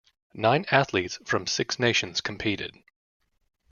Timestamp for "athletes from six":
0.71-1.77